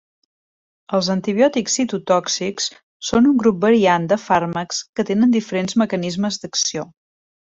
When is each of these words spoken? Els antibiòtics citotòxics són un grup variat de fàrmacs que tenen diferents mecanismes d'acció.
Els 0.99 1.09
antibiòtics 1.13 1.75
citotòxics 1.79 2.67
són 3.09 3.29
un 3.33 3.37
grup 3.43 3.59
variat 3.67 4.07
de 4.15 4.19
fàrmacs 4.25 4.81
que 5.01 5.07
tenen 5.11 5.37
diferents 5.37 5.79
mecanismes 5.83 6.45
d'acció. 6.47 6.89